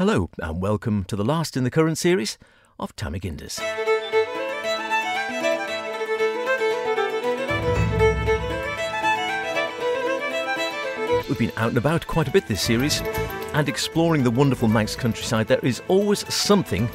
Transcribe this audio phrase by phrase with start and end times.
[0.00, 2.38] Hello, and welcome to the last in the current series
[2.78, 3.60] of Tamaginders.
[11.28, 13.02] We've been out and about quite a bit this series,
[13.52, 16.88] and exploring the wonderful Manx countryside, there is always something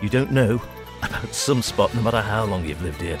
[0.00, 0.58] you don't know
[1.02, 3.18] about some spot, no matter how long you've lived here.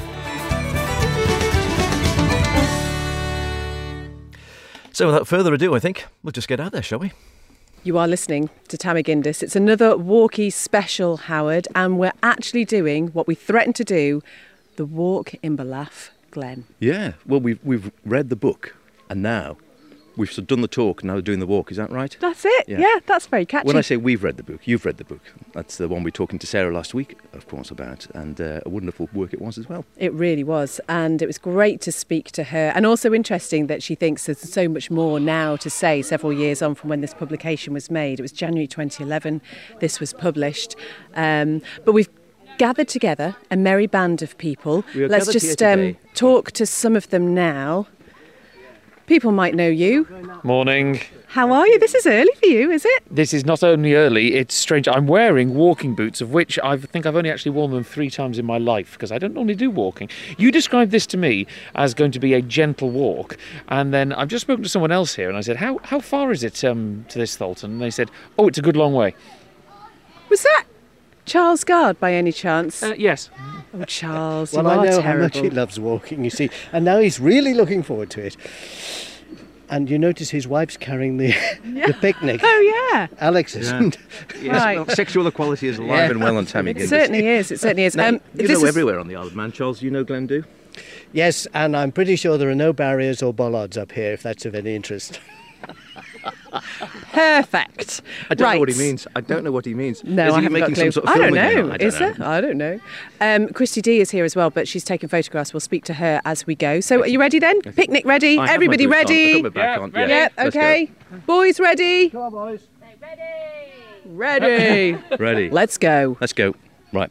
[4.92, 7.12] So, without further ado, I think we'll just get out there, shall we?
[7.86, 9.44] You are listening to Tamagindis.
[9.44, 14.24] It's another Walkie special, Howard, and we're actually doing what we threatened to do
[14.74, 16.64] the walk in Ballaugh Glen.
[16.80, 18.74] Yeah, well, we've, we've read the book,
[19.08, 19.56] and now
[20.16, 21.70] we've done the talk, and now we're doing the walk.
[21.70, 22.16] Is that right?
[22.20, 22.68] That's it.
[22.68, 22.78] Yeah.
[22.78, 23.66] Yeah, that's very catchy.
[23.66, 25.20] When I say we've read the book, you've read the book.
[25.52, 28.60] That's the one we were talking to Sarah last week, of course, about, and uh,
[28.64, 29.84] a wonderful work it was as well.
[29.96, 30.80] It really was.
[30.88, 32.72] And it was great to speak to her.
[32.74, 36.62] And also interesting that she thinks there's so much more now to say several years
[36.62, 38.18] on from when this publication was made.
[38.18, 39.40] It was January 2011,
[39.80, 40.76] this was published.
[41.14, 42.08] Um, but we've
[42.58, 44.84] gathered together a merry band of people.
[44.94, 47.86] Let's just um, talk to some of them now.
[49.06, 50.06] People might know you.
[50.42, 51.00] Morning.
[51.28, 51.78] How are you?
[51.78, 53.04] This is early for you, is it?
[53.08, 54.88] This is not only early, it's strange.
[54.88, 58.36] I'm wearing walking boots, of which I think I've only actually worn them three times
[58.38, 60.08] in my life because I don't normally do walking.
[60.38, 63.36] You described this to me as going to be a gentle walk,
[63.68, 66.32] and then I've just spoken to someone else here and I said, How, how far
[66.32, 67.64] is it um, to this Tholtan?
[67.64, 69.14] And they said, Oh, it's a good long way.
[70.30, 70.64] Was that
[71.26, 72.82] Charles Guard by any chance?
[72.82, 73.30] Uh, yes.
[73.80, 75.02] Oh, Charles, Well, you I are know terrible.
[75.02, 78.36] how much he loves walking, you see, and now he's really looking forward to it.
[79.68, 82.40] And you notice his wife's carrying the, the picnic.
[82.44, 83.08] Oh, yeah.
[83.18, 83.98] Alex isn't.
[84.40, 84.76] Yes, Right.
[84.76, 86.10] well, sexual equality is alive Yeah.
[86.10, 87.50] and well on Tammy It certainly is.
[87.50, 87.96] It certainly is.
[87.96, 89.82] Now, Um, you know is- everywhere on the Isle of Man, Charles.
[89.82, 90.44] You know Glendu?
[91.12, 94.46] Yes, and I'm pretty sure there are no barriers or bollards up here, if that's
[94.46, 95.18] of any interest.
[97.12, 98.02] Perfect.
[98.30, 99.06] I don't know what he means.
[99.16, 100.02] I don't know what he means.
[100.04, 100.90] No, is I he haven't making got a clue.
[100.90, 101.48] some sort of I don't know.
[101.50, 101.70] again?
[101.72, 102.12] I don't is know.
[102.12, 102.26] there?
[102.28, 102.80] I don't know.
[103.20, 105.52] Um, Christy D is here as well, but she's taking photographs.
[105.52, 106.80] We'll speak to her as we go.
[106.80, 107.60] So, are you ready then?
[107.62, 108.38] Picnic ready?
[108.38, 109.00] I have my Everybody boots on.
[109.00, 109.42] I've ready?
[109.50, 109.90] back Yeah, on.
[109.90, 110.12] ready.
[110.12, 110.28] Yeah.
[110.36, 110.56] let's.
[110.56, 110.90] Okay.
[111.26, 112.10] Boys ready?
[112.10, 112.66] Come on, boys.
[113.00, 113.22] Ready.
[114.04, 114.98] Ready.
[115.18, 115.50] Ready.
[115.50, 116.16] Let's go.
[116.20, 116.54] Let's go.
[116.92, 117.10] Right.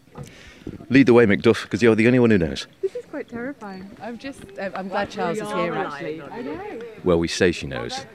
[0.89, 2.67] Lead the way, Macduff, because you're the only one who knows.
[2.81, 3.89] This is quite terrifying.
[4.01, 4.41] I'm just.
[4.59, 5.75] I'm glad Charles is here.
[5.75, 6.21] Actually.
[6.21, 6.81] I know.
[7.03, 8.05] Well, we say she knows.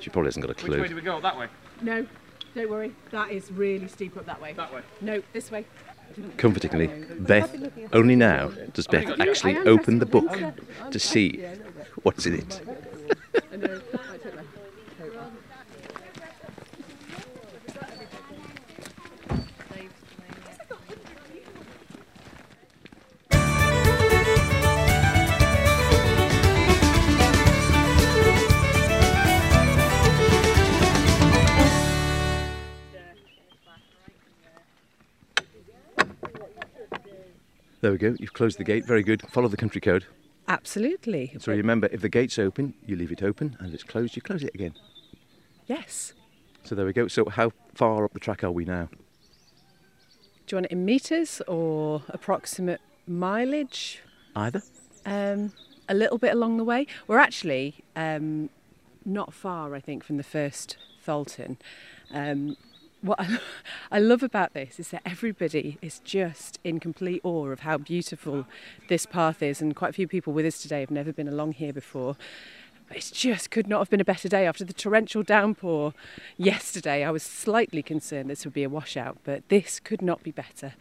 [0.00, 0.88] She probably hasn't got a Which way clue.
[0.88, 1.20] do we go?
[1.20, 1.48] That way.
[1.82, 2.06] No,
[2.54, 2.92] don't worry.
[3.10, 4.54] That is really steep up that way.
[4.54, 4.82] That way.
[5.00, 5.64] No, this way.
[6.36, 6.88] Comfortingly,
[7.20, 7.54] Beth,
[7.92, 10.28] only now does Beth actually open the book
[10.90, 11.44] to see
[12.02, 12.60] what's in it.
[37.80, 38.14] There we go.
[38.18, 38.84] You've closed the gate.
[38.84, 39.22] Very good.
[39.30, 40.04] Follow the country code.
[40.48, 41.34] Absolutely.
[41.38, 44.22] So remember, if the gate's open, you leave it open, and if it's closed, you
[44.22, 44.74] close it again.
[45.66, 46.12] Yes.
[46.64, 47.08] So there we go.
[47.08, 48.88] So how far up the track are we now?
[50.46, 54.00] Do you want it in meters or approximate mileage?
[54.34, 54.62] Either.
[55.06, 55.52] Um,
[55.88, 56.86] a little bit along the way.
[57.06, 58.50] We're actually um,
[59.04, 60.76] not far, I think, from the first
[61.06, 61.56] Tholtan.
[62.12, 62.56] Um,
[63.02, 63.20] what
[63.92, 68.46] I, love about this is that everybody is just in complete awe of how beautiful
[68.88, 71.52] this path is, and quite a few people with us today have never been along
[71.52, 72.16] here before.
[72.90, 75.94] It just could not have been a better day after the torrential downpour
[76.36, 77.04] yesterday.
[77.04, 80.74] I was slightly concerned this would be a washout, but this could not be better.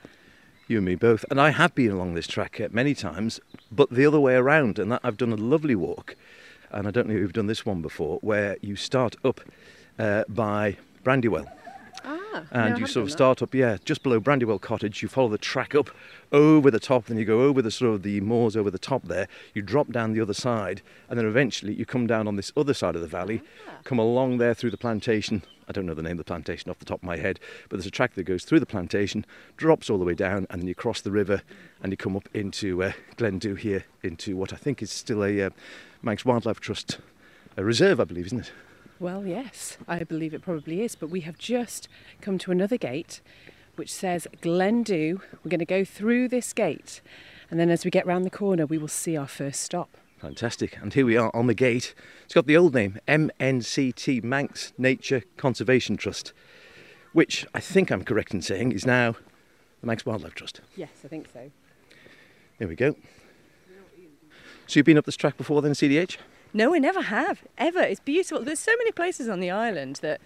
[0.68, 1.24] You and me both.
[1.30, 3.40] And I have been along this track uh, many times,
[3.72, 4.80] but the other way around.
[4.80, 6.16] And that I've done a lovely walk,
[6.72, 9.42] and I don't know if you've done this one before, where you start up
[10.00, 11.48] uh, by Brandywell.
[12.04, 15.02] Ah, and you sort of start up, yeah, just below Brandywell Cottage.
[15.02, 15.90] You follow the track up
[16.32, 19.04] over the top, then you go over the sort of the moors over the top
[19.04, 19.28] there.
[19.54, 22.74] You drop down the other side, and then eventually you come down on this other
[22.74, 23.42] side of the valley,
[23.84, 25.44] come along there through the plantation.
[25.68, 27.40] I don't know the name of the plantation off the top of my head,
[27.70, 29.26] but there's a track that goes through the plantation,
[29.58, 31.42] drops all the way down, and then you cross the river
[31.84, 35.42] and you come up into uh, Glendu here, into what I think is still a
[35.42, 35.50] uh,
[36.02, 37.00] Manx Wildlife Trust
[37.60, 38.52] a reserve, I believe, isn't it?
[39.00, 40.96] Well, yes, I believe it probably is.
[40.96, 41.88] But we have just
[42.22, 43.22] come to another gate
[43.80, 45.22] which says Glendu.
[45.42, 47.00] We're going to go through this gate,
[47.50, 49.90] and then as we get round the corner, we will see our first stop.
[50.20, 50.78] Fantastic.
[50.82, 51.96] And here we are on the gate.
[52.26, 56.34] It's got the old name MNCT Manx Nature Conservation Trust,
[57.14, 59.16] which I think I'm correct in saying is now
[59.80, 60.60] the Manx Wildlife Trust.
[60.76, 61.50] Yes, I think so.
[62.58, 62.98] There we go.
[64.68, 66.18] So you've been up this track before then, CDH?
[66.54, 67.82] No, I never have ever.
[67.82, 68.44] It's beautiful.
[68.44, 70.20] There's so many places on the island that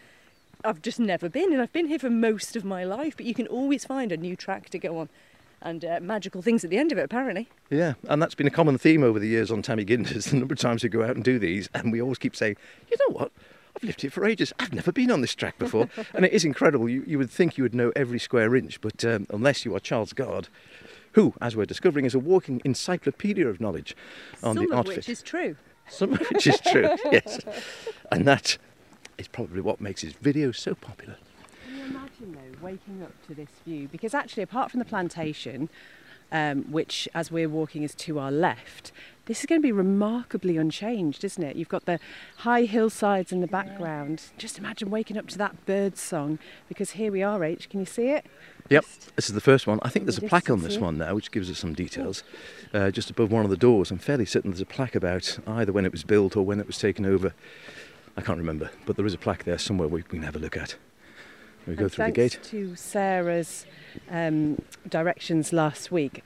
[0.64, 3.18] I've just never been, and I've been here for most of my life.
[3.18, 5.10] But you can always find a new track to go on,
[5.62, 7.04] and uh, magical things at the end of it.
[7.04, 10.28] Apparently, Yeah, and that's been a common theme over the years on Tammy Ginders.
[10.32, 12.56] The number of times we go out and do these, and we always keep saying,
[12.90, 13.32] you know what?
[13.76, 14.54] I've lived here for ages.
[14.60, 15.90] I've never been on this track before.
[16.14, 16.88] and it is incredible.
[16.88, 19.80] You, you would think you would know every square inch, but um, unless you are
[19.80, 20.48] Charles Guard,
[21.14, 23.96] who, as we're discovering, is a walking encyclopedia of knowledge
[24.44, 24.96] on some the of Artfit.
[24.98, 25.58] which is true.
[25.90, 27.40] Some of which is true, yes.
[28.12, 28.58] And that
[29.18, 31.18] is probably what makes his videos so popular.
[31.66, 33.88] Can you imagine though waking up to this view?
[33.92, 35.70] Because actually, apart from the plantation,
[36.32, 38.92] um, which as we're walking is to our left,
[39.26, 41.56] this is going to be remarkably unchanged, isn't it?
[41.56, 42.00] You've got the
[42.38, 44.24] high hillsides in the background.
[44.38, 46.40] Just imagine waking up to that bird song.
[46.68, 47.70] Because here we are, H.
[47.70, 48.26] Can you see it?
[48.70, 49.80] Yep, this is the first one.
[49.84, 52.24] I think there's a plaque on this one now, which gives us some details.
[52.74, 55.72] Uh, just above one of the doors, I'm fairly certain there's a plaque about either
[55.72, 57.34] when it was built or when it was taken over.
[58.16, 60.56] I can't remember, but there is a plaque there somewhere we can have a look
[60.56, 60.76] at.
[61.68, 62.44] We go And through the thanks gate.
[62.52, 63.66] to Sarah's
[64.10, 66.24] um, directions last week,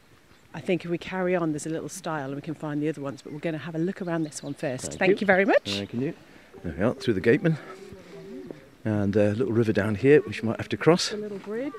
[0.54, 2.90] I think if we carry on, there's a little style and we can find the
[2.90, 3.22] other ones.
[3.22, 4.86] But we're going to have a look around this one first.
[4.86, 5.18] Thank Thank, you.
[5.22, 5.28] you.
[5.28, 5.76] very much.
[5.78, 6.14] Thank you.
[6.64, 7.58] There we are, through the gateman.
[8.86, 11.12] And a little river down here, which we might have to cross.
[11.12, 11.74] A little bridge.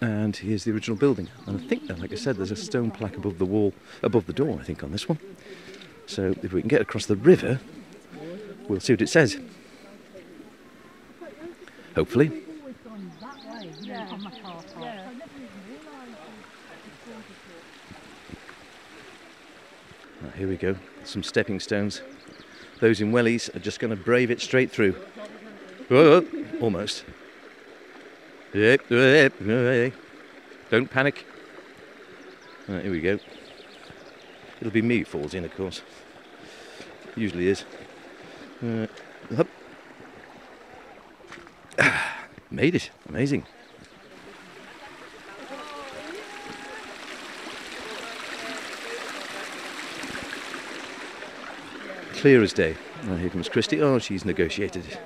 [0.00, 1.28] And here's the original building.
[1.46, 4.32] And I think, like I said, there's a stone plaque above the wall, above the
[4.32, 5.18] door, I think, on this one.
[6.06, 7.60] So if we can get across the river,
[8.68, 9.38] we'll see what it says.
[11.94, 12.44] Hopefully.
[20.20, 20.76] Right, here we go.
[21.04, 22.02] Some stepping stones.
[22.80, 24.94] Those in wellies are just going to brave it straight through.
[25.90, 27.04] Almost.
[30.70, 31.24] Don't panic.
[32.66, 33.18] Right, here we go.
[34.60, 35.80] It'll be me who falls in, of course.
[37.16, 37.64] Usually is.
[38.62, 38.86] Uh.
[42.50, 42.90] Made it.
[43.08, 43.46] Amazing.
[52.14, 52.76] Clear as day.
[53.08, 53.80] Oh, here comes Christy.
[53.80, 54.98] Oh, she's negotiated.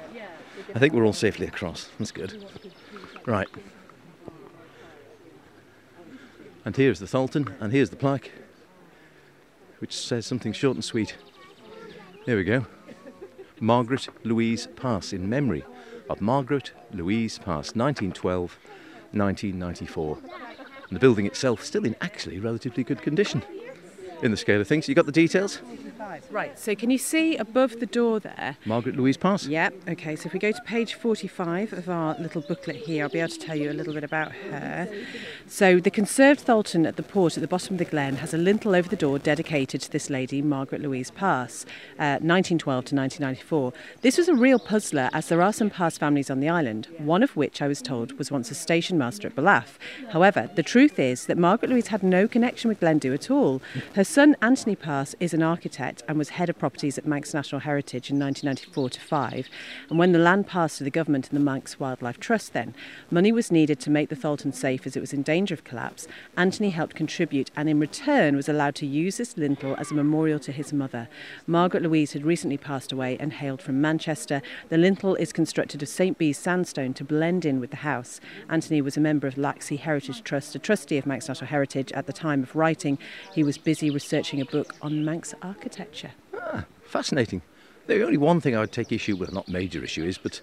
[0.74, 1.88] I think we're all safely across.
[1.98, 2.44] That's good.
[3.26, 3.48] Right.
[6.64, 8.30] And here's the Tholtan, and here's the plaque,
[9.80, 11.16] which says something short and sweet.
[12.24, 12.66] There we go.
[13.60, 15.64] Margaret Louise Pass, in memory
[16.08, 18.58] of Margaret Louise Pass, 1912
[19.12, 20.18] 1994.
[20.88, 23.42] And the building itself still in actually relatively good condition
[24.22, 24.88] in the scale of things.
[24.88, 25.60] You got the details?
[26.30, 28.56] Right, so can you see above the door there?
[28.64, 29.46] Margaret Louise Pass?
[29.46, 33.10] Yep, okay, so if we go to page 45 of our little booklet here, I'll
[33.10, 34.88] be able to tell you a little bit about her.
[35.46, 38.38] So, the conserved Tholtan at the port at the bottom of the glen has a
[38.38, 41.64] lintel over the door dedicated to this lady, Margaret Louise Pass,
[41.98, 43.72] uh, 1912 to 1994.
[44.02, 47.22] This was a real puzzler, as there are some Pass families on the island, one
[47.22, 49.64] of which I was told was once a station master at Ballaugh.
[50.10, 53.62] However, the truth is that Margaret Louise had no connection with Glendu at all.
[53.94, 57.62] Her son, Anthony Pass, is an architect and was head of properties at Manx National
[57.62, 59.48] Heritage in 1994 to 5.
[59.88, 62.74] And when the land passed to the government and the Manx Wildlife Trust, then
[63.10, 66.06] money was needed to make the Tholtan safe as it was in danger of collapse.
[66.36, 70.38] Anthony helped contribute and in return was allowed to use this lintel as a memorial
[70.40, 71.08] to his mother.
[71.46, 74.42] Margaret Louise had recently passed away and hailed from Manchester.
[74.68, 76.18] The lintel is constructed of St.
[76.18, 78.20] Bees sandstone to blend in with the house.
[78.50, 82.06] Anthony was a member of Laxey Heritage Trust, a trustee of Manx National Heritage at
[82.06, 82.98] the time of writing.
[83.32, 86.10] He was busy researching a book on Manx architecture.
[86.38, 87.40] Ah, fascinating.
[87.86, 90.40] The only one thing I would take issue with, not major issue, is but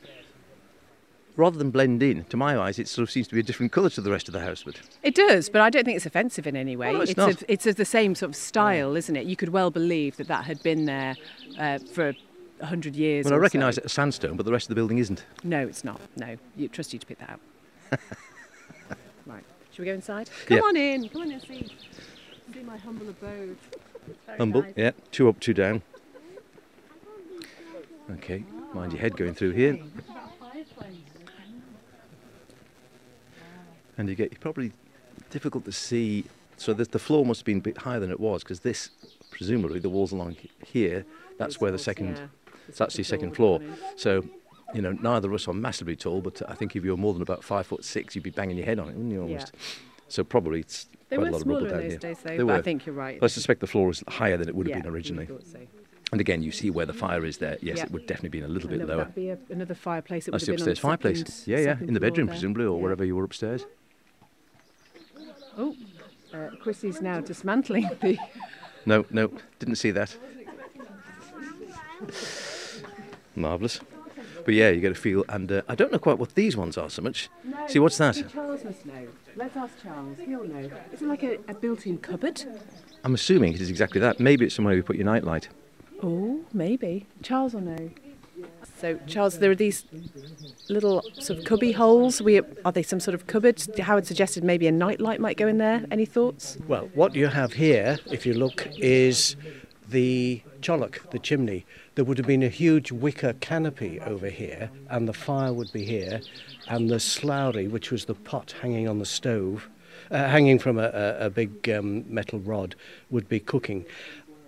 [1.36, 3.72] rather than blend in, to my eyes, it sort of seems to be a different
[3.74, 4.64] colour to the rest of the house.
[4.64, 6.94] But It does, but I don't think it's offensive in any way.
[6.94, 7.30] No, it's it's, not.
[7.32, 9.26] Of, it's of the same sort of style, isn't it?
[9.26, 11.16] You could well believe that that had been there
[11.60, 12.14] uh, for
[12.62, 13.26] a hundred years.
[13.26, 13.80] well, I recognise so.
[13.80, 15.26] it as sandstone, but the rest of the building isn't.
[15.44, 16.00] No, it's not.
[16.16, 17.40] No, you trust you to pick that out.
[19.26, 19.44] right.
[19.72, 20.30] Should we go inside?
[20.46, 20.64] Come Yeah.
[20.64, 21.10] on in.
[21.10, 21.68] Come on and see.
[22.54, 23.58] See my humble abode.
[24.38, 24.74] Humble, nice.
[24.76, 24.92] yeah.
[25.12, 25.82] Two up, two down.
[28.12, 29.78] Okay, mind your head going through here.
[33.98, 34.72] And you get probably
[35.30, 36.26] difficult to see.
[36.58, 38.90] So the, the floor must have been a bit higher than it was because this,
[39.30, 41.06] presumably, the walls along here.
[41.38, 42.18] That's where the second.
[42.18, 42.28] Yeah,
[42.68, 43.70] It's actually second floor floor.
[43.70, 43.98] we've gone in.
[43.98, 44.26] So,
[44.74, 47.14] you know, neither of us are massively tall, but I think if you were more
[47.14, 49.22] than about five foot six, you'd be banging your head on it, wouldn't you?
[49.22, 49.54] Almost.
[50.08, 52.00] So probably it's They quite were a lot of smaller rubble in down those here.
[52.00, 52.30] days, though.
[52.30, 52.54] They but were.
[52.54, 53.20] I think you're right.
[53.22, 55.28] I suspect the floor is higher than it would have Yeah, been originally.
[55.28, 55.60] So.
[56.12, 57.58] And again, you see where the fire is there.
[57.62, 57.84] Yes, Yeah.
[57.86, 59.06] it would definitely be a little And bit lower.
[59.06, 60.28] that be a, another fireplace?
[60.28, 61.20] It That's the have been on upstairs fireplace.
[61.20, 62.34] second- yeah, yeah, in the bedroom there.
[62.34, 62.84] presumably, or Yeah.
[62.84, 63.66] wherever you were upstairs.
[65.58, 65.76] Oh,
[66.34, 68.18] uh, Chrissy's now dismantling the.
[68.86, 70.16] No, no, didn't see that.
[73.36, 73.80] Marvellous.
[74.46, 75.26] But yeah, you get a feel.
[75.30, 77.30] And uh, I don't know quite what these ones are so much.
[77.68, 78.24] See, what's that?
[78.32, 79.08] Charles must know.
[79.36, 80.18] Let's ask Charles.
[80.20, 80.70] He'll know.
[80.92, 82.44] Is it like a, a built-in cupboard?
[83.04, 84.20] I'm assuming it is exactly that.
[84.20, 85.50] Maybe it's somewhere you put your nightlight.
[86.02, 87.06] Oh, maybe.
[87.22, 87.90] Charles will know.
[88.80, 89.86] So, Charles, there are these
[90.70, 92.22] little sort of cubby holes.
[92.22, 93.62] We, are they some sort of cupboard?
[93.80, 95.86] Howard suggested maybe a nightlight might go in there.
[95.92, 96.58] Any thoughts?
[96.68, 99.36] Well, what you have here, if you look, is
[99.90, 101.66] the chiollagh, the chimney.
[101.96, 105.86] There would have been a huge wicker canopy over here, and the fire would be
[105.86, 106.22] here,
[106.68, 109.70] and the slowry, which was the pot hanging on the stove,
[110.12, 112.76] uh, hanging from a, a, a big um, metal rod,
[113.10, 113.86] would be cooking,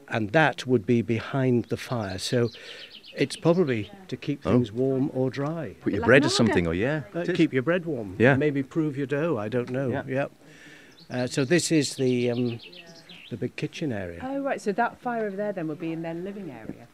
[0.07, 2.17] and that would be behind the fire.
[2.17, 2.49] So.
[3.13, 4.53] It's probably to keep Oh.
[4.53, 5.75] things warm or dry.
[5.81, 7.01] Put your Like bread or something, or yeah.
[7.13, 8.15] Uh, keep your bread warm.
[8.17, 8.37] Yeah.
[8.37, 9.37] Maybe prove your dough.
[9.37, 9.89] I don't know.
[9.89, 10.03] Yeah.
[10.07, 10.31] Yep.
[11.09, 12.61] Uh, so this is the um,
[13.31, 14.19] the big kitchen area.
[14.23, 14.61] Oh, right.
[14.61, 16.87] So that fire over there then would be in their living area.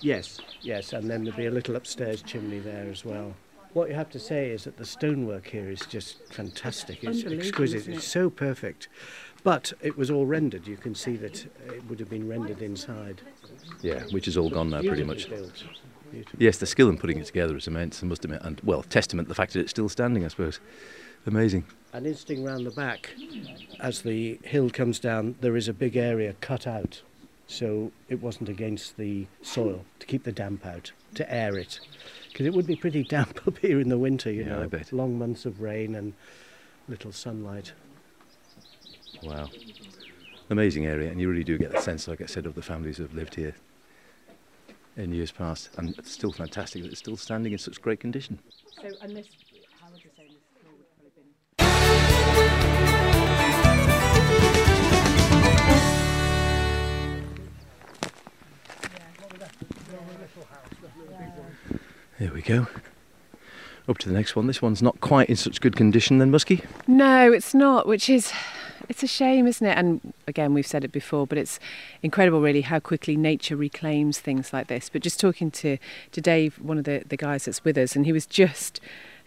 [0.00, 0.40] Yes.
[0.62, 3.34] Yes, and then there'd be a little upstairs chimney there as well.
[3.72, 7.04] What you have to say is that the stonework here is just fantastic.
[7.04, 7.82] It's exquisite.
[7.82, 8.88] isn't It's so perfect.
[9.44, 10.66] But it was all rendered.
[10.66, 13.22] You can see that it would have been rendered inside.
[13.80, 15.28] Yeah, which is all gone now, pretty much.
[15.28, 15.64] Beautifully built.
[16.10, 16.38] Beautiful.
[16.42, 18.42] Yes, the skill in putting it together is immense, I must admit.
[18.42, 20.58] And, well, testament to the fact that it's still standing, I suppose.
[21.26, 21.64] Amazing.
[21.92, 23.10] And interesting round the back,
[23.80, 27.02] as the hill comes down, there is a big area cut out.
[27.48, 31.80] So it wasn't against the soil to keep the damp out, to air it.
[32.28, 34.62] Because it would be pretty damp up here in the winter, you Yeah, know.
[34.62, 34.92] I bet.
[34.92, 36.12] Long months of rain and
[36.86, 37.72] little sunlight.
[39.24, 39.48] Wow.
[40.48, 42.98] Amazing area, and you really do get the sense, like I said, of the families
[42.98, 43.54] who have lived here
[44.96, 45.70] in years past.
[45.76, 48.38] And it's still fantastic that it's still standing in such great condition.
[48.80, 49.26] So, and this,
[62.18, 62.66] There we go.
[63.88, 64.46] Up to the next one.
[64.46, 66.64] This one's not quite in such good condition then, Muskie.
[66.86, 68.32] No, it's not, which is
[68.90, 69.78] it's a shame, isn't it?
[69.78, 71.60] And again, we've said it before, but it's
[72.02, 74.88] incredible really how quickly nature reclaims things like this.
[74.88, 75.78] But just talking to,
[76.10, 78.80] to Dave, one of the, the guys that's with us, and he was just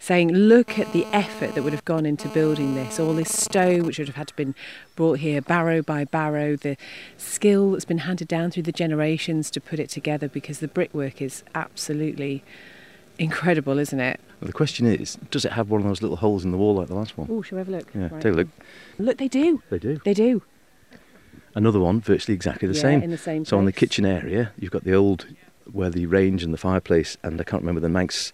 [0.04, 3.84] saying, look at the effort that would have gone into building this, all this stone
[3.84, 4.54] which would have had to been
[4.96, 6.76] brought here barrow by barrow, the
[7.16, 11.22] skill that's been handed down through the generations to put it together because the brickwork
[11.22, 12.44] is absolutely
[13.18, 14.20] incredible, isn't it?
[14.42, 16.74] Well, the question is, does it have one of those little holes in the wall
[16.74, 17.26] like the last one?
[17.30, 17.88] Oh, shall we have a look?
[17.94, 18.20] Yeah, Right.
[18.20, 18.48] take a look.
[18.98, 19.62] Look, they do.
[19.70, 19.98] They do.
[20.04, 20.42] They do.
[21.54, 23.02] Another one, virtually exactly the Yeah, same.
[23.02, 25.26] in the same So on the kitchen area, you've got the old,
[25.72, 28.32] where the range and the fireplace, and I can't remember the Manx,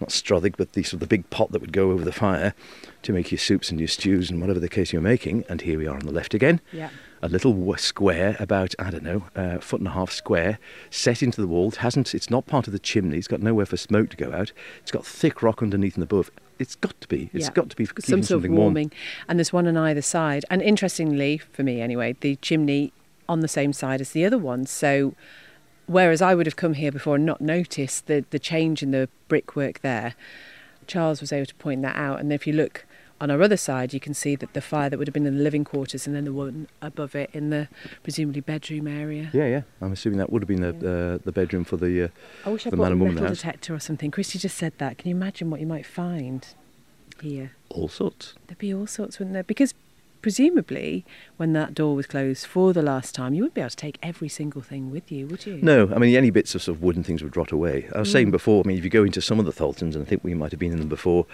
[0.00, 2.54] not Strothig, but the sort of the big pot that would go over the fire
[3.02, 5.44] to make your soups and your stews and whatever the case you're making.
[5.48, 6.60] And here we are on the left again.
[6.72, 6.90] Yeah.
[7.22, 10.58] A little square, about I don't know, a foot and a half square,
[10.90, 11.68] set into the wall.
[11.68, 12.14] It hasn't.
[12.14, 13.16] It's not part of the chimney.
[13.16, 14.52] It's got nowhere for smoke to go out.
[14.82, 16.30] It's got thick rock underneath and above.
[16.58, 17.30] It's got to be.
[17.32, 17.52] It's Yeah.
[17.52, 18.62] got to be for some sort of something warm.
[18.74, 18.92] warming.
[19.26, 20.44] And there's one on either side.
[20.50, 22.92] And interestingly, for me anyway, the chimney
[23.26, 24.66] on the same side as the other one.
[24.66, 25.14] So
[25.86, 29.08] whereas I would have come here before and not noticed the, the change in the
[29.28, 30.14] brickwork there,
[30.86, 32.20] Charles was able to point that out.
[32.20, 32.86] And if you look
[33.20, 35.38] on our other side, you can see that the fire that would have been in
[35.38, 37.68] the living quarters and then the one above it in the
[38.02, 39.30] presumably bedroom area.
[39.32, 39.62] Yeah, yeah.
[39.80, 42.04] I'm assuming that would have been the uh, the bedroom for the.
[42.04, 42.08] Uh,
[42.44, 44.10] I wish I the brought a and woman in the metal detector or something.
[44.10, 44.98] Christy just said that.
[44.98, 46.46] Can you imagine what you might find
[47.22, 47.52] here?
[47.74, 48.34] all sorts.
[48.46, 49.42] There'd be all sorts, wouldn't there?
[49.42, 49.74] Because
[50.24, 51.04] presumably,
[51.36, 53.98] when that door was closed for the last time, you wouldn't be able to take
[54.02, 55.58] every single thing with you, would you?
[55.60, 57.88] No, I mean any bits of sort of wooden things would rot away.
[57.94, 58.12] I was Mm.
[58.12, 58.62] saying before.
[58.64, 60.50] I mean, if you go into some of the Tholtans, and I think we might
[60.50, 61.26] have been in them before,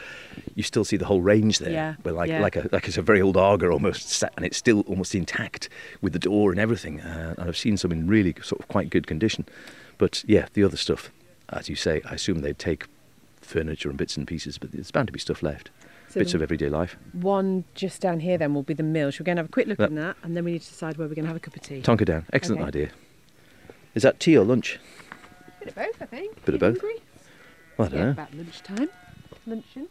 [0.56, 1.70] you still see the whole range there.
[1.70, 2.40] Yeah, Where like yeah.
[2.42, 5.68] like a like it's a very old Aga almost, sat, and it's still almost intact
[6.02, 7.00] with the door and everything.
[7.00, 9.44] Uh, and I've seen some in really sort of quite good condition.
[9.98, 11.12] But yeah, the other stuff,
[11.50, 12.86] as you say, I assume they'd take
[13.40, 15.70] furniture and bits and pieces, but there's bound to be stuff left.
[16.10, 16.96] So bits of everyday life.
[17.12, 19.10] One just down here then will be the mill.
[19.12, 20.68] Shall we go and have a quick look at that, and then we need to
[20.68, 21.82] decide where we're going to have a cup of tea.
[21.82, 22.26] Tonka down.
[22.32, 22.68] Excellent Okay.
[22.68, 22.90] idea.
[23.94, 24.80] Is that tea or lunch?
[25.60, 26.44] Bit of both, I think.
[26.44, 26.80] Bit of both?
[26.80, 26.96] hungry?
[27.76, 28.10] Well, I don't Yeah, know.
[28.12, 28.88] about lunchtime.
[29.46, 29.88] Luncheon.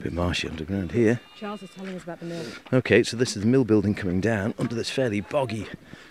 [0.00, 1.20] Bit marshy underground here.
[1.36, 2.44] Charles is telling us about the mill.
[2.72, 5.66] Okay, so this is the mill building coming down under this fairly boggy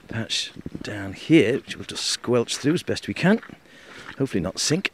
[0.08, 3.42] patch down here, which we'll just squelch through as best we can.
[4.18, 4.92] Hopefully not sink.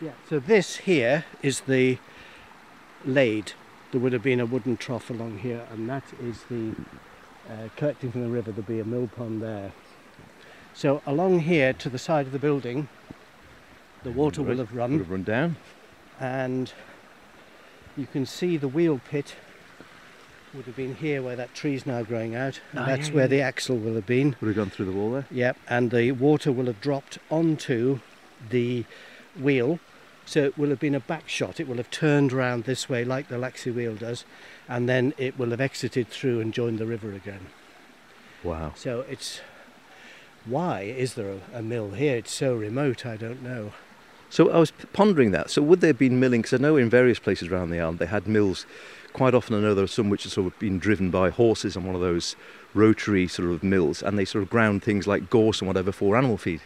[0.00, 0.12] Yeah.
[0.28, 1.98] So this here is the
[3.04, 3.52] lade.
[3.90, 6.74] There would have been a wooden trough along here, and that is the
[7.50, 8.52] uh, collecting from the river.
[8.52, 9.72] There'll be a mill pond there.
[10.74, 12.88] So along here to the side of the building,
[14.04, 15.56] the water will Right, have Would run, have run down.
[16.20, 16.72] and
[17.96, 19.34] You can see the wheel pit
[20.54, 22.60] would have been here where that tree's now growing out.
[22.72, 23.28] And Ah, that's yeah, where yeah.
[23.28, 24.36] the axle will have been.
[24.40, 25.26] Would have gone through the wall there.
[25.30, 28.00] Yep, and the water will have dropped onto
[28.48, 28.84] the
[29.38, 29.78] wheel.
[30.24, 31.58] So it will have been a back shot.
[31.58, 34.24] It will have turned round this way like the Laxey wheel does,
[34.68, 37.46] and then it will have exited through and joined the river again.
[38.44, 38.72] Wow.
[38.76, 39.40] So it's
[40.44, 42.16] why is there a, a mill here?
[42.16, 43.04] It's so remote.
[43.04, 43.72] I don't know.
[44.30, 45.50] So I was pondering that.
[45.50, 46.42] So would there have been milling?
[46.42, 48.66] Because I know in various places around the island they had mills.
[49.14, 51.76] Quite often I know there are some which are sort of being driven by horses
[51.76, 52.36] on one of those
[52.74, 56.16] rotary sort of mills, and they sort of ground things like gorse and whatever for
[56.16, 56.60] animal feed.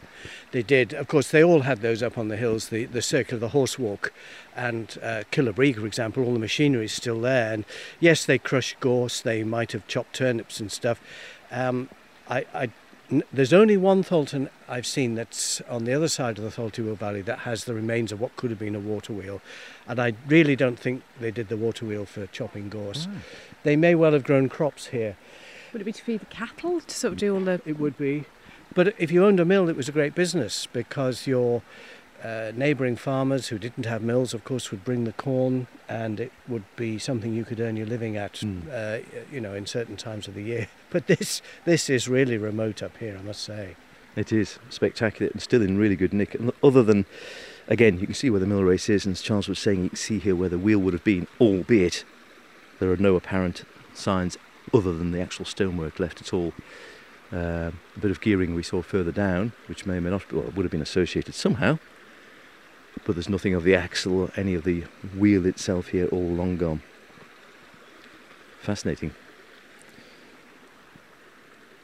[0.50, 0.92] They did.
[0.92, 3.50] Of course, they all had those up on the hills, the, the circle of the
[3.50, 4.12] horse walk.
[4.56, 7.52] And uh, for example, all the machinery is still there.
[7.52, 7.64] And
[8.00, 11.00] yes, they crushed gorse, they might have chopped turnips and stuff.
[11.50, 11.88] Um,
[12.28, 12.70] I, I,
[13.32, 17.20] there's only one Tholtan I've seen that's on the other side of the Tholt-y-Will Valley
[17.22, 19.42] that has the remains of what could have been a water wheel.
[19.86, 23.08] And I really don't think they did the water wheel for chopping gorse.
[23.10, 23.18] Ah.
[23.64, 25.16] They may well have grown crops here.
[25.72, 27.60] Would it be to feed the cattle to sort of do all the?
[27.66, 28.24] It would be.
[28.74, 31.62] But if you owned a mill, it was a great business because your
[32.24, 36.32] uh, neighbouring farmers who didn't have mills, of course, would bring the corn and it
[36.48, 38.62] would be something you could earn your living at, Mm.
[38.72, 40.68] uh, you know, in certain times of the year.
[40.90, 43.76] But this, this is really remote up here, I must say.
[44.14, 46.34] It is spectacular and still in really good nick.
[46.34, 47.06] And Other than,
[47.66, 49.88] again, you can see where the mill race is, and as Charles was saying, you
[49.88, 52.04] can see here where the wheel would have been, albeit
[52.78, 53.64] there are no apparent
[53.94, 54.36] signs
[54.74, 56.52] other than the actual stonework left at all.
[57.32, 60.44] Uh, a bit of gearing we saw further down, which may or may not well,
[60.54, 61.78] would have been associated somehow,
[63.04, 64.82] but there's nothing of the axle or any of the
[65.16, 66.82] wheel itself here, all long gone.
[68.60, 69.12] Fascinating.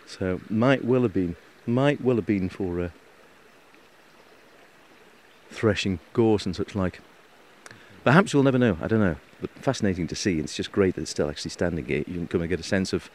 [0.06, 1.36] So might well have been,
[1.66, 2.90] might well have been for uh,
[5.50, 7.00] threshing gorse and such like.
[8.04, 8.78] Perhaps we'll never know.
[8.80, 9.16] I don't know.
[9.40, 10.38] But fascinating to see.
[10.38, 12.04] It's just great that it's still actually standing here.
[12.06, 13.10] You can come and get a sense of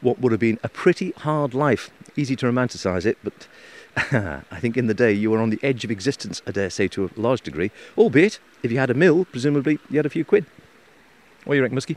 [0.00, 1.90] what would have been a pretty hard life.
[2.16, 3.46] Easy to romanticise it, but
[3.96, 6.42] I think in the day you were on the edge of existence.
[6.46, 7.70] I dare say to a large degree.
[7.98, 10.46] Albeit, if you had a mill, presumably you had a few quid.
[11.44, 11.96] What do you reckon, Muskie?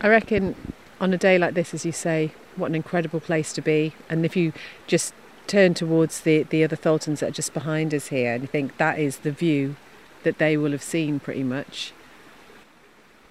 [0.00, 0.54] I reckon
[1.00, 3.94] on a day like this, as you say, what an incredible place to be.
[4.08, 4.52] And if you
[4.86, 5.14] just
[5.46, 8.76] turn towards the, the other Tholtans that are just behind us here, and you think
[8.76, 9.76] that is the view
[10.22, 11.92] that they will have seen pretty much.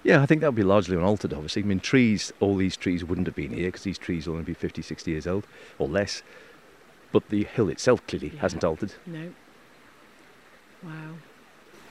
[0.02, 1.62] Yeah, I think that would be largely unaltered, obviously.
[1.62, 4.44] I mean, trees, all these trees wouldn't have been here because these trees will only
[4.44, 5.46] be 50, 60 years old
[5.78, 6.22] or less.
[7.12, 8.40] But the hill itself clearly Yeah.
[8.40, 8.94] hasn't altered.
[9.06, 9.32] No.
[10.82, 11.14] Wow.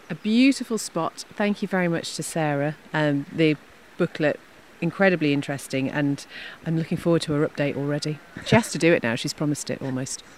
[0.10, 1.26] A beautiful spot.
[1.36, 2.76] Thank you very much to Sarah.
[2.94, 3.56] Um, the
[3.98, 4.40] booklet,
[4.82, 6.26] incredibly interesting, and
[6.66, 8.18] I'm looking forward to her update already.
[8.46, 9.16] She has to do it now.
[9.16, 10.24] She's promised it almost.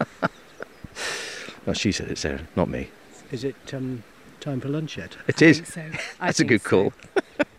[1.66, 2.90] Well, she said it, Sarah, not me.
[3.32, 4.04] Is it um,
[4.40, 5.16] time for lunch yet?
[5.28, 5.60] It I is.
[5.60, 5.82] think so.
[6.20, 6.70] I That's a think good so.
[6.70, 6.94] call.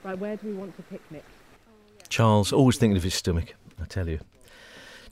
[0.02, 1.24] Right, where do we want to picnic?
[2.08, 4.18] Charles, always thinking of his stomach, I tell you.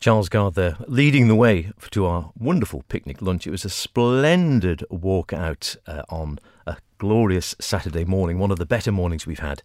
[0.00, 3.46] Charles Guard there, leading the way to our wonderful picnic lunch.
[3.46, 8.64] It was a splendid walk out uh, on a glorious Saturday morning, one of the
[8.64, 9.62] better mornings we've had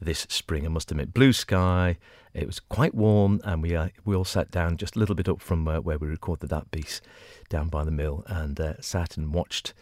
[0.00, 1.12] this spring, I must admit.
[1.12, 1.98] Blue sky,
[2.32, 5.28] it was quite warm, and we uh, we all sat down just a little bit
[5.28, 7.02] up from uh, where we recorded that piece,
[7.50, 9.74] down by the mill, and uh, sat and watched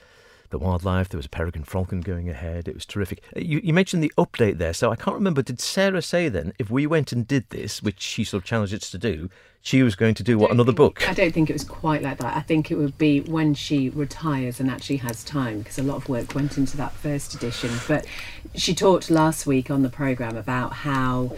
[0.50, 1.08] the wildlife.
[1.08, 2.66] There was a peregrine falcon going ahead.
[2.66, 3.22] It was terrific.
[3.36, 5.42] Uh, You, you mentioned the update there, so I can't remember.
[5.42, 8.74] Did Sarah say then if we went and did this, which she sort of challenged
[8.74, 9.30] us to do,
[9.62, 11.08] she was going to do what another think- book?
[11.08, 12.36] I don't think it was quite like that.
[12.36, 15.96] I think it would be when she retires and actually has time because a lot
[15.96, 17.70] of work went into that first edition.
[17.88, 18.06] But
[18.54, 21.32] she talked last week on the programme about how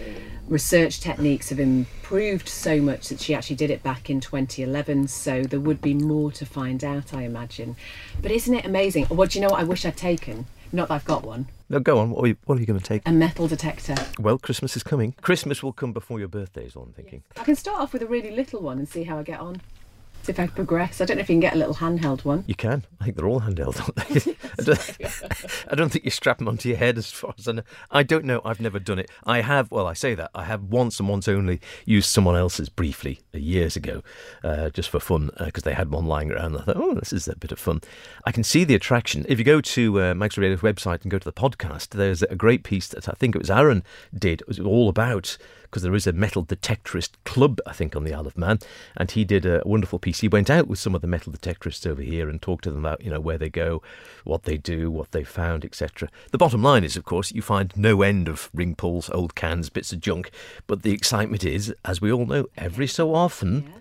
[0.46, 5.08] research techniques have improved so much that she actually did it back in 2011.
[5.08, 7.76] So there would be more to find out, I imagine.
[8.20, 9.06] But isn't it amazing?
[9.06, 10.46] What do you know what I wish I'd taken?
[10.72, 11.46] Not that I've got one.
[11.70, 12.10] No, go on.
[12.10, 13.02] What are you, what are you going to take?
[13.06, 13.94] A metal detector.
[14.18, 15.12] Well, Christmas is coming.
[15.20, 17.22] Christmas will come before your birthday, is all I'm thinking.
[17.36, 19.60] I can start off with a really little one and see how I get on.
[20.22, 21.00] See if I progress.
[21.00, 22.44] I don't know if you can get a little handheld one.
[22.46, 22.84] You can.
[23.00, 24.36] I think they're all handheld, aren't they?
[24.58, 27.52] I, don't, I don't think you strap them onto your head as far as I
[27.52, 27.62] know.
[27.90, 28.42] I don't know.
[28.44, 29.10] I've never done it.
[29.24, 30.30] I have, well, I say that.
[30.34, 34.02] I have once and once only used someone else's briefly uh, years ago
[34.44, 36.56] uh, just for fun because they had one lying around.
[36.56, 37.80] I thought, oh, this is a bit of fun.
[38.26, 39.24] I can see the attraction.
[39.28, 42.36] If you go to uh, Manx Radio's website and go to the podcast, there's a
[42.36, 43.82] great piece that I think it was Aaron
[44.14, 44.42] did.
[44.42, 45.38] It was all about
[45.70, 48.58] because there is a metal detectorist club, I think, on the Isle of Man,
[48.96, 50.20] and he did a wonderful piece.
[50.20, 52.80] He went out with some of the metal detectorists over here and talked to them
[52.84, 53.82] about, you know, where they go,
[54.24, 56.08] what they do, what they found, etc.
[56.32, 59.68] The bottom line is, of course, you find no end of ring pulls, old cans,
[59.70, 60.30] bits of junk,
[60.66, 63.72] but the excitement is, as we all know, every so often.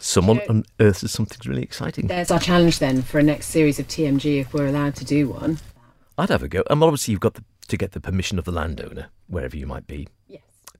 [0.00, 2.06] Someone You know- unearths something really exciting.
[2.06, 5.28] There's our challenge then for a next series of TMG if we're allowed to do
[5.28, 5.58] one.
[6.16, 6.62] I'd have a go.
[6.70, 9.86] And obviously, you've got the to get the permission of the landowner, wherever you might
[9.86, 10.08] be.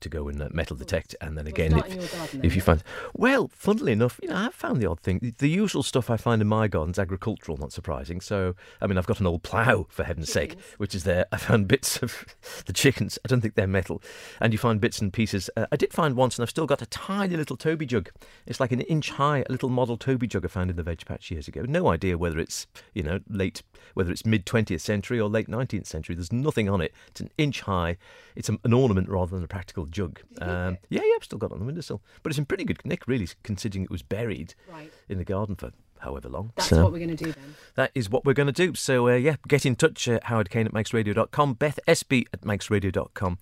[0.01, 2.83] To go and uh, metal detect, and then again, if, if you find,
[3.15, 5.19] well, funnily enough, you know, I've found the odd thing.
[5.21, 8.21] The, the usual stuff I find in my garden's agricultural, not surprising.
[8.21, 11.27] So, I mean, I've got an old plough for heaven's sake, which is there.
[11.33, 12.25] I found bits of
[12.67, 13.19] the chickens.
[13.25, 14.03] I don't think they're metal,
[14.41, 15.51] and you find bits and pieces.
[15.57, 18.11] Uh, I did find once, and I've still got a tiny little Toby jug.
[18.47, 21.05] It's like an inch high, a little model Toby jug I found in the veg
[21.05, 21.65] patch years ago.
[21.67, 23.63] No idea whether it's you know late,
[23.95, 26.15] whether it's mid twentieth century or late nineteenth century.
[26.15, 26.95] There's nothing on it.
[27.09, 27.97] It's an inch high.
[28.37, 30.21] It's an ornament rather than a practical jug.
[30.41, 32.79] Um, yeah, yeah, I've still got it on the windowsill, but it's in pretty good
[32.85, 34.93] nick, really, considering it was buried Right.
[35.09, 36.53] in the garden for however long.
[36.57, 37.55] That's So- what we're going to do then.
[37.75, 38.75] that is what we're going to do.
[38.75, 43.39] So, uh, yeah, get in touch, uh, Howard Caine at ManxRadio.com, Beth SB at ManxRadio.com,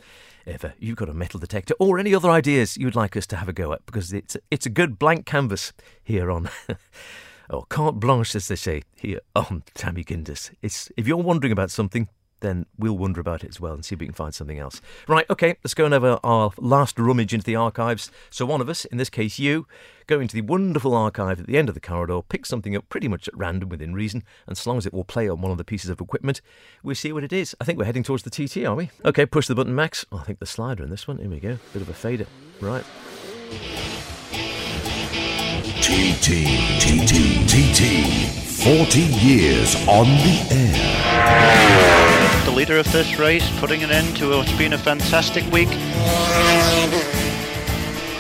[0.47, 3.37] if uh, you've got a metal detector or any other ideas you'd like us to
[3.37, 6.49] have a go at, because it's, it's a good blank canvas here on,
[7.51, 10.51] or carte blanche, as they say, here on Tammy Ginders.
[10.63, 12.09] It's, if you're wondering about something,
[12.41, 14.81] then we'll wonder about it as well and see if we can find something else.
[15.09, 18.11] Right, okay, let's go and have our, last rummage into the archives.
[18.31, 19.67] So, one of us, in this case you,
[20.07, 23.09] go into the wonderful archive at the end of the corridor, pick something up pretty
[23.09, 25.59] much at random within reason, and so long as it will play on one of
[25.59, 26.41] the pieces of equipment,
[26.83, 27.57] we'll see what it is.
[27.61, 28.91] I think we're heading towards the TT, are we?
[29.05, 30.05] Okay, push the button, Max.
[30.13, 31.19] Oh, I think the slider in this one.
[31.19, 31.59] Here we go.
[31.73, 32.27] Bit of a fader.
[32.61, 32.85] Right.
[35.81, 36.47] TT,
[36.81, 38.47] TT, TT.
[38.67, 42.06] 40 years on the air.
[42.47, 45.69] The leader of this race, putting an end to what's been a fantastic week.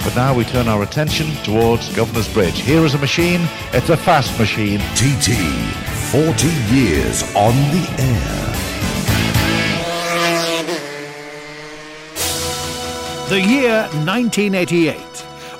[0.02, 2.60] But now we turn our attention towards Governor's Bridge.
[2.60, 3.42] Here is a machine.
[3.72, 4.80] It's a fast machine.
[4.96, 5.30] TT,
[6.10, 8.46] 40 years on the air.
[13.28, 14.98] The year 1988,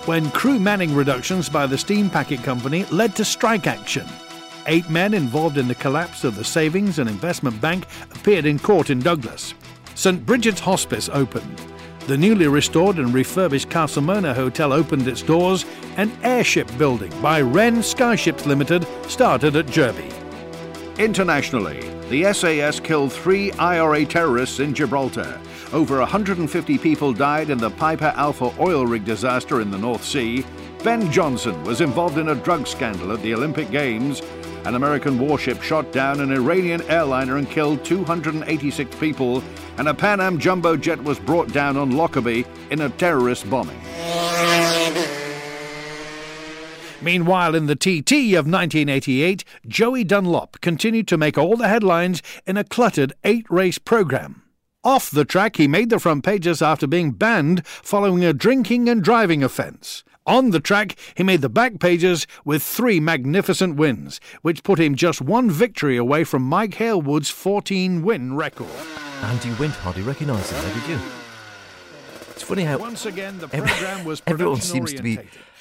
[0.06, 4.06] when crew manning reductions by the Steam Packet Company led to strike action.
[4.68, 8.90] Eight men involved in the collapse of the Savings and Investment Bank appeared in court
[8.90, 9.54] in Douglas.
[9.94, 11.60] St Bridget's Hospice opened.
[12.08, 15.64] The newly restored and refurbished Castle Hotel opened its doors,
[15.96, 20.12] and airship building by Wren Skyships Limited started at Jurby.
[20.98, 25.40] Internationally, the SAS killed three IRA terrorists in Gibraltar.
[25.72, 30.44] Over 150 people died in the Piper Alpha oil rig disaster in the North Sea.
[30.82, 34.22] Ben Johnson was involved in a drug scandal at the Olympic Games.
[34.66, 39.40] An American warship shot down an Iranian airliner and killed 286 people.
[39.78, 43.80] And a Pan Am jumbo jet was brought down on Lockerbie in a terrorist bombing.
[47.00, 52.56] Meanwhile, in the TT of 1988, Joey Dunlop continued to make all the headlines in
[52.56, 54.42] a cluttered eight race programme.
[54.82, 59.04] Off the track, he made the front pages after being banned following a drinking and
[59.04, 60.02] driving offence.
[60.26, 64.96] On the track, he made the back pages with three magnificent wins, which put him
[64.96, 68.66] just one victory away from Mike Hailwood's 14 win record.
[69.22, 70.98] Andy Wint hardly recognised him, there, did you?
[72.30, 75.20] It's funny how Once again, the programme was everyone seems to be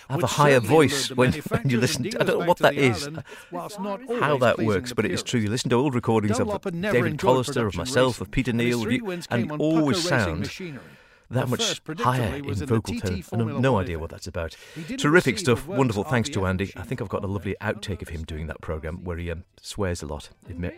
[0.10, 2.04] have a higher voice when, when you listen.
[2.04, 3.08] and To, I don't know what that is,
[3.52, 5.40] how that works, but it is true.
[5.40, 8.58] You listen to old recordings Dunlop of David Collister, of myself, racing, of Peter and
[8.58, 10.82] Neal, of three you, wins and always sound machinery.
[11.32, 13.24] That much higher in vocal tone.
[13.32, 14.56] And I've no idea what that's about.
[14.98, 15.68] Terrific stuff.
[15.68, 16.04] Wonderful.
[16.04, 16.72] Thanks to Andy.
[16.76, 19.44] I think I've got a lovely outtake of him doing that program where he um,
[19.62, 20.72] swears a lot, if, me-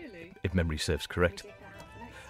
[0.43, 1.43] if memory serves correct.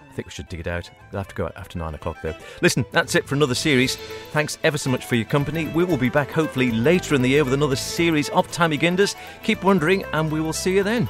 [0.09, 0.89] I think we should dig it out.
[1.11, 2.33] We'll have to go out after nine o'clock, though.
[2.63, 3.97] Listen, that's it for another series.
[4.31, 5.67] Thanks ever so much for your company.
[5.67, 9.15] We will be back hopefully later in the year with another series of Tammy Ginders.
[9.43, 11.07] Keep wondering, and we will see you then.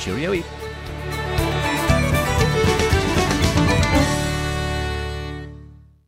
[0.00, 0.42] Cheerio.